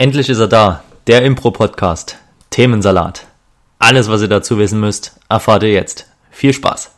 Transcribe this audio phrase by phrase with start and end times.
[0.00, 2.18] Endlich ist er da, der Impro-Podcast.
[2.50, 3.26] Themensalat.
[3.80, 6.06] Alles, was ihr dazu wissen müsst, erfahrt ihr jetzt.
[6.30, 6.97] Viel Spaß!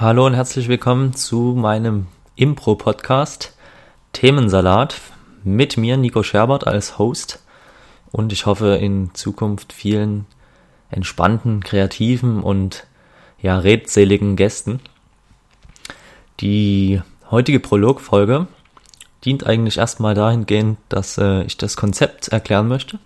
[0.00, 3.54] Hallo und herzlich willkommen zu meinem Impro-Podcast
[4.14, 4.98] Themensalat
[5.44, 7.44] mit mir, Nico Scherbert, als Host.
[8.10, 10.24] Und ich hoffe in Zukunft vielen
[10.88, 12.86] entspannten, kreativen und
[13.42, 14.80] ja, redseligen Gästen.
[16.40, 18.46] Die heutige Prologfolge
[19.26, 22.98] dient eigentlich erstmal dahingehend, dass äh, ich das Konzept erklären möchte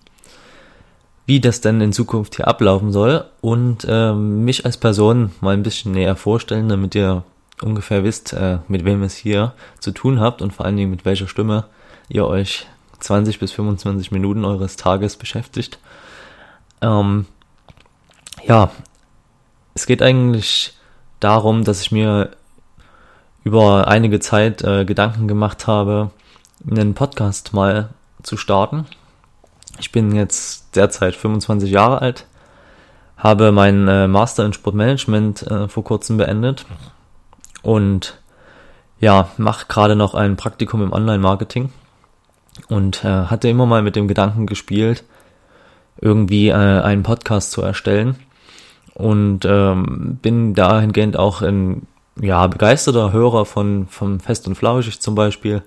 [1.27, 5.63] wie das denn in Zukunft hier ablaufen soll und äh, mich als Person mal ein
[5.63, 7.25] bisschen näher vorstellen, damit ihr
[7.63, 11.05] ungefähr wisst, äh, mit wem es hier zu tun habt und vor allen Dingen mit
[11.05, 11.65] welcher Stimme
[12.09, 12.67] ihr euch
[13.01, 15.79] 20 bis 25 Minuten eures Tages beschäftigt.
[16.83, 17.27] Ähm,
[18.47, 18.71] ja,
[19.75, 20.75] es geht eigentlich
[21.21, 22.31] darum, dass ich mir
[23.45, 26.11] über einige Zeit äh, Gedanken gemacht habe,
[26.71, 27.91] einen Podcast mal
[28.23, 28.87] zu starten
[29.79, 32.27] ich bin jetzt derzeit 25 Jahre alt,
[33.17, 36.67] habe meinen äh, Master in Sportmanagement äh, vor kurzem beendet
[37.63, 38.19] und
[39.01, 41.71] ja, mache gerade noch ein Praktikum im Online-Marketing
[42.69, 45.05] und äh, hatte immer mal mit dem Gedanken gespielt,
[46.01, 48.17] irgendwie äh, einen Podcast zu erstellen
[48.95, 51.87] und ähm, bin dahingehend auch ein
[52.21, 55.63] ja, begeisterter Hörer von, von Fest und Flauschig zum Beispiel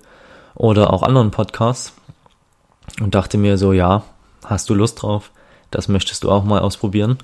[0.54, 1.94] oder auch anderen Podcasts
[3.00, 4.02] und dachte mir so, ja,
[4.44, 5.30] hast du Lust drauf?
[5.70, 7.18] Das möchtest du auch mal ausprobieren.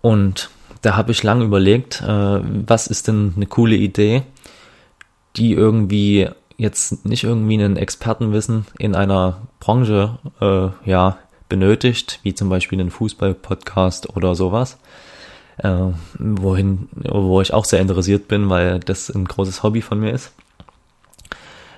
[0.00, 0.50] Und
[0.82, 4.22] da habe ich lange überlegt, äh, was ist denn eine coole Idee,
[5.36, 12.48] die irgendwie jetzt nicht irgendwie einen Expertenwissen in einer Branche äh, ja benötigt, wie zum
[12.48, 14.78] Beispiel einen Fußball-Podcast oder sowas,
[15.58, 20.12] äh, wohin, wo ich auch sehr interessiert bin, weil das ein großes Hobby von mir
[20.12, 20.32] ist.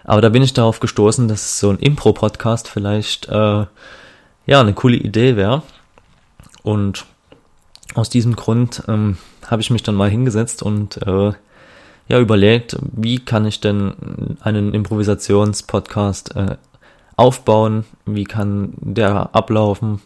[0.05, 3.67] Aber da bin ich darauf gestoßen, dass so ein Impro-Podcast vielleicht äh,
[4.47, 5.63] ja eine coole Idee wäre.
[6.63, 7.05] Und
[7.95, 11.33] aus diesem Grund ähm, habe ich mich dann mal hingesetzt und äh,
[12.09, 16.57] ja überlegt, wie kann ich denn einen Improvisationspodcast äh,
[17.17, 20.01] aufbauen, wie kann der ablaufen?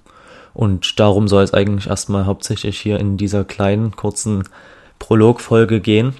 [0.53, 4.45] Und darum soll es eigentlich erstmal hauptsächlich hier in dieser kleinen kurzen
[4.99, 6.15] Prologfolge gehen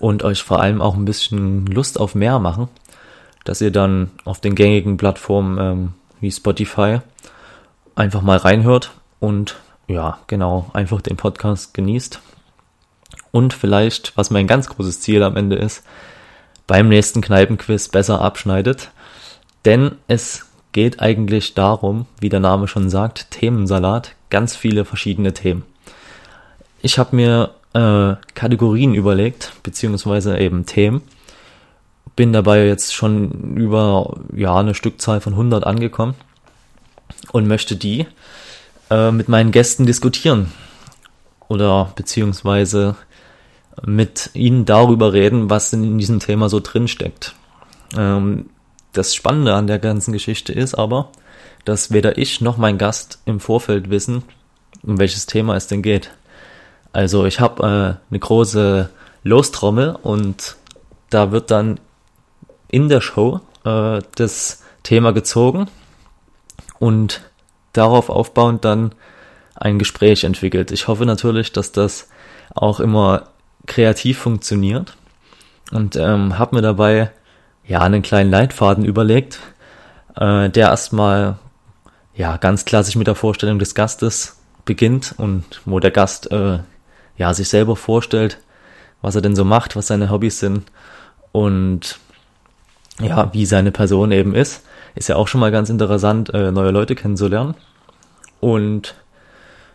[0.00, 2.68] und euch vor allem auch ein bisschen Lust auf mehr machen
[3.50, 7.00] dass ihr dann auf den gängigen Plattformen ähm, wie Spotify
[7.96, 9.56] einfach mal reinhört und
[9.88, 12.20] ja, genau, einfach den Podcast genießt.
[13.32, 15.82] Und vielleicht, was mein ganz großes Ziel am Ende ist,
[16.68, 18.92] beim nächsten Kneipenquiz besser abschneidet.
[19.64, 25.64] Denn es geht eigentlich darum, wie der Name schon sagt, Themensalat, ganz viele verschiedene Themen.
[26.82, 31.02] Ich habe mir äh, Kategorien überlegt, beziehungsweise eben Themen
[32.20, 36.14] bin dabei jetzt schon über ja eine Stückzahl von 100 angekommen
[37.32, 38.06] und möchte die
[38.90, 40.52] äh, mit meinen Gästen diskutieren
[41.48, 42.94] oder beziehungsweise
[43.86, 47.34] mit ihnen darüber reden, was in diesem Thema so drin steckt.
[47.96, 48.50] Ähm,
[48.92, 51.12] das Spannende an der ganzen Geschichte ist aber,
[51.64, 54.24] dass weder ich noch mein Gast im Vorfeld wissen,
[54.82, 56.10] um welches Thema es denn geht.
[56.92, 58.90] Also ich habe äh, eine große
[59.24, 60.56] Lostrommel und
[61.08, 61.80] da wird dann
[62.70, 65.68] in der Show äh, das Thema gezogen
[66.78, 67.20] und
[67.72, 68.92] darauf aufbauend dann
[69.54, 70.70] ein Gespräch entwickelt.
[70.70, 72.08] Ich hoffe natürlich, dass das
[72.54, 73.28] auch immer
[73.66, 74.96] kreativ funktioniert
[75.70, 77.10] und ähm, habe mir dabei
[77.66, 79.38] ja einen kleinen Leitfaden überlegt,
[80.16, 81.38] äh, der erstmal
[82.14, 86.58] ja ganz klassisch mit der Vorstellung des Gastes beginnt und wo der Gast äh,
[87.16, 88.38] ja sich selber vorstellt,
[89.02, 90.64] was er denn so macht, was seine Hobbys sind
[91.32, 91.98] und
[93.02, 94.62] ja, wie seine Person eben ist.
[94.94, 97.54] Ist ja auch schon mal ganz interessant, äh, neue Leute kennenzulernen.
[98.40, 98.94] Und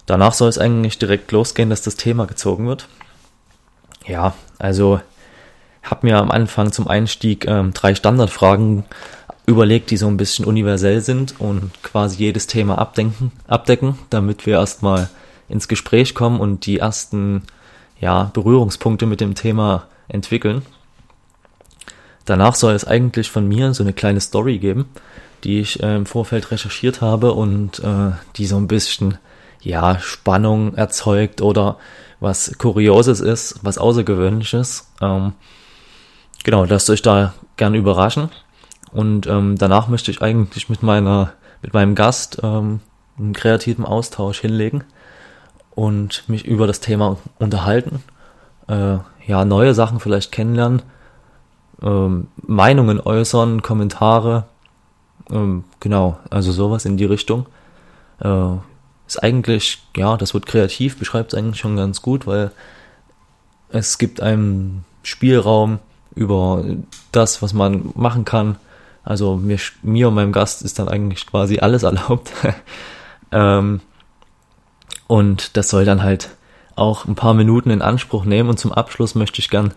[0.06, 2.88] danach soll es eigentlich direkt losgehen, dass das Thema gezogen wird.
[4.06, 5.00] Ja, also
[5.83, 8.86] habe mir am Anfang zum Einstieg ähm, drei Standardfragen
[9.45, 14.56] überlegt, die so ein bisschen universell sind und quasi jedes Thema abdenken, abdecken, damit wir
[14.56, 15.10] erstmal
[15.48, 17.44] ins Gespräch kommen und die ersten
[18.00, 20.63] ja, Berührungspunkte mit dem Thema entwickeln.
[22.25, 24.89] Danach soll es eigentlich von mir so eine kleine Story geben,
[25.44, 29.18] die ich äh, im Vorfeld recherchiert habe und äh, die so ein bisschen
[29.62, 31.77] ja Spannung erzeugt oder
[32.19, 34.92] was Kurioses ist, was Außergewöhnliches.
[35.01, 35.33] Ähm,
[36.44, 38.30] genau, lasst euch da gerne überraschen.
[38.92, 42.80] Und ähm, danach möchte ich eigentlich mit meiner, mit meinem Gast ähm,
[43.18, 44.83] einen kreativen Austausch hinlegen
[45.72, 48.04] und mich über das Thema unterhalten.
[48.68, 50.81] Äh, ja, neue Sachen vielleicht kennenlernen,
[51.81, 54.45] ähm, Meinungen äußern, Kommentare,
[55.31, 57.45] ähm, genau, also sowas in die Richtung.
[58.19, 58.56] Äh,
[59.07, 62.51] ist eigentlich, ja, das wird kreativ, beschreibt es eigentlich schon ganz gut, weil
[63.69, 65.80] es gibt einem Spielraum
[66.16, 66.63] über
[67.12, 68.57] das, was man machen kann.
[69.04, 72.31] Also mir, mir und meinem Gast ist dann eigentlich quasi alles erlaubt.
[73.31, 73.81] ähm,
[75.07, 76.30] und das soll dann halt
[76.75, 78.50] auch ein paar Minuten in Anspruch nehmen.
[78.50, 79.74] Und zum Abschluss möchte ich gern,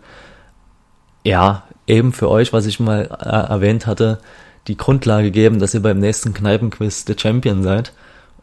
[1.24, 4.18] ja, eben für euch, was ich mal äh, erwähnt hatte,
[4.66, 7.92] die Grundlage geben, dass ihr beim nächsten Kneipenquiz der Champion seid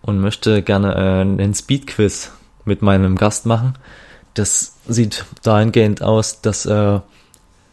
[0.01, 2.31] und möchte gerne äh, einen Speedquiz
[2.65, 3.74] mit meinem Gast machen.
[4.33, 7.00] Das sieht dahingehend aus, dass äh,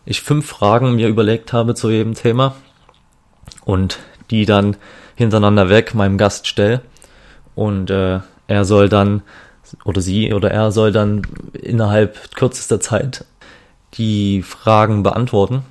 [0.04, 2.54] ich fünf Fragen mir überlegt habe zu jedem Thema
[3.64, 3.98] und
[4.30, 4.76] die dann
[5.14, 6.82] hintereinander weg meinem Gast stelle
[7.54, 9.22] und äh, er soll dann
[9.84, 11.22] oder sie oder er soll dann
[11.52, 13.24] innerhalb kürzester Zeit
[13.94, 15.64] die Fragen beantworten.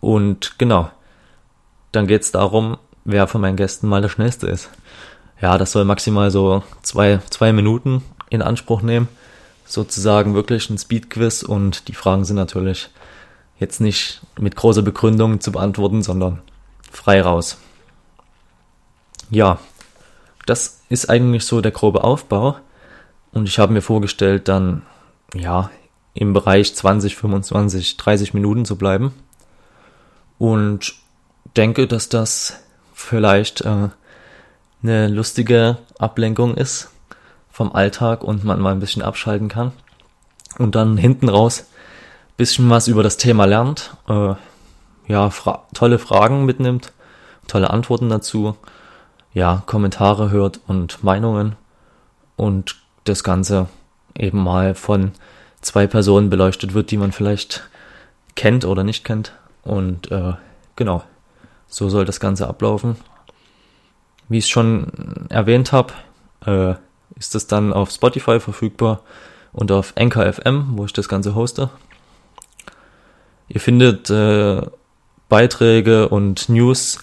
[0.00, 0.90] Und genau,
[1.92, 4.70] dann geht es darum, wer von meinen Gästen mal der schnellste ist.
[5.40, 9.08] Ja, das soll maximal so zwei, zwei Minuten in Anspruch nehmen.
[9.66, 12.90] Sozusagen wirklich ein Speedquiz und die Fragen sind natürlich
[13.58, 16.40] jetzt nicht mit großer Begründung zu beantworten, sondern
[16.90, 17.58] frei raus.
[19.30, 19.58] Ja,
[20.46, 22.56] das ist eigentlich so der grobe Aufbau.
[23.32, 24.82] Und ich habe mir vorgestellt, dann,
[25.34, 25.70] ja,
[26.14, 29.14] im Bereich 20, 25, 30 Minuten zu bleiben.
[30.38, 30.94] Und
[31.56, 32.62] denke, dass das
[32.94, 33.88] vielleicht äh,
[34.82, 36.90] eine lustige Ablenkung ist
[37.50, 39.72] vom Alltag und man mal ein bisschen abschalten kann.
[40.58, 41.66] Und dann hinten raus
[42.36, 44.34] bisschen was über das Thema lernt, äh,
[45.06, 46.92] ja, fra tolle Fragen mitnimmt,
[47.46, 48.56] tolle Antworten dazu,
[49.32, 51.56] ja, Kommentare hört und Meinungen
[52.36, 53.68] und das Ganze
[54.16, 55.12] eben mal von
[55.62, 57.62] zwei Personen beleuchtet wird, die man vielleicht
[58.34, 59.32] kennt oder nicht kennt.
[59.62, 60.34] Und äh,
[60.76, 61.02] genau,
[61.68, 62.96] so soll das Ganze ablaufen.
[64.28, 64.86] Wie ich schon
[65.28, 65.94] erwähnt habe,
[66.44, 66.74] äh,
[67.16, 69.00] ist es dann auf Spotify verfügbar
[69.52, 71.70] und auf Anchor FM, wo ich das Ganze hoste.
[73.48, 74.62] Ihr findet äh,
[75.28, 76.98] Beiträge und News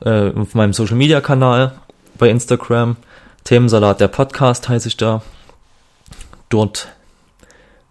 [0.00, 1.78] äh, auf meinem Social Media Kanal
[2.18, 2.96] bei Instagram.
[3.44, 5.22] Themensalat der Podcast heiße ich da.
[6.48, 6.88] Dort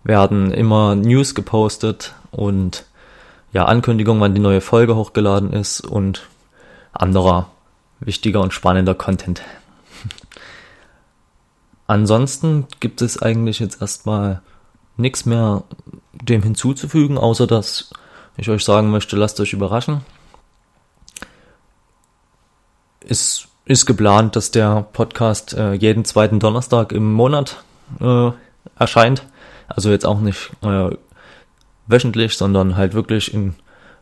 [0.05, 2.85] werden immer News gepostet und
[3.51, 6.27] ja, Ankündigung, wann die neue Folge hochgeladen ist und
[6.93, 7.49] anderer
[7.99, 9.41] wichtiger und spannender Content.
[11.87, 14.41] Ansonsten gibt es eigentlich jetzt erstmal
[14.95, 15.63] nichts mehr
[16.13, 17.89] dem hinzuzufügen, außer dass
[18.37, 20.01] ich euch sagen möchte, lasst euch überraschen.
[23.07, 27.63] Es ist geplant, dass der Podcast äh, jeden zweiten Donnerstag im Monat
[27.99, 28.31] äh,
[28.77, 29.25] erscheint.
[29.67, 30.89] Also jetzt auch nicht äh,
[31.87, 33.55] wöchentlich, sondern halt wirklich in,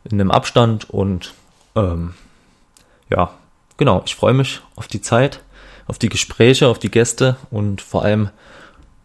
[0.04, 1.33] in einem Abstand und
[1.75, 2.13] ähm,
[3.10, 3.31] ja,
[3.77, 5.42] genau, ich freue mich auf die Zeit,
[5.88, 8.30] auf die Gespräche, auf die Gäste und vor allem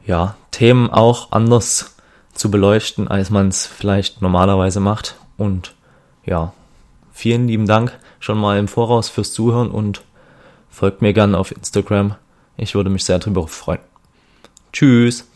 [0.07, 1.97] ja, Themen auch anders
[2.35, 5.17] zu beleuchten, als man es vielleicht normalerweise macht.
[5.37, 5.75] Und
[6.25, 6.53] ja,
[7.13, 10.03] vielen lieben Dank schon mal im Voraus fürs Zuhören und
[10.79, 12.15] Folgt mir gerne auf Instagram.
[12.57, 13.81] Ich würde mich sehr darüber freuen.
[14.73, 15.27] Tschüss.